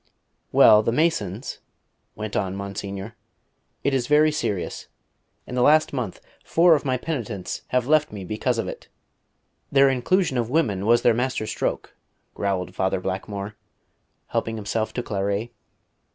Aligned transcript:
"Well, 0.51 0.81
the 0.81 0.91
Masons" 0.91 1.59
went 2.15 2.35
on 2.35 2.55
Monsignor. 2.55 3.15
"It 3.83 3.93
is 3.93 4.07
very 4.07 4.31
serious. 4.31 4.87
In 5.45 5.53
the 5.53 5.61
last 5.61 5.93
month 5.93 6.19
four 6.43 6.73
of 6.73 6.83
my 6.83 6.97
penitents 6.97 7.61
have 7.67 7.85
left 7.85 8.11
me 8.11 8.23
because 8.25 8.57
of 8.57 8.67
it." 8.67 8.87
"Their 9.71 9.89
inclusion 9.89 10.39
of 10.39 10.49
women 10.49 10.87
was 10.87 11.03
their 11.03 11.13
master 11.13 11.45
stroke," 11.45 11.95
growled 12.33 12.73
Father 12.73 12.99
Blackmore, 12.99 13.55
helping 14.29 14.55
himself 14.55 14.91
to 14.93 15.03
claret. 15.03 15.51